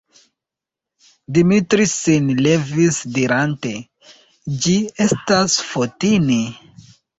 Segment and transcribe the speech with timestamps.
[1.37, 3.75] Dimitri sin levis dirante:
[4.65, 4.77] «Ĝi
[5.09, 6.43] estas Fotini!»